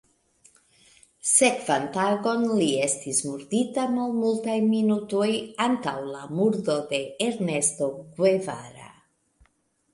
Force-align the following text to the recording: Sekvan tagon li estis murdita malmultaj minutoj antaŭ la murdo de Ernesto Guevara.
Sekvan 1.31 1.83
tagon 1.97 2.45
li 2.61 2.69
estis 2.85 3.19
murdita 3.27 3.85
malmultaj 3.99 4.57
minutoj 4.71 5.29
antaŭ 5.69 5.95
la 6.09 6.25
murdo 6.41 6.81
de 6.95 7.05
Ernesto 7.31 7.95
Guevara. 8.19 8.93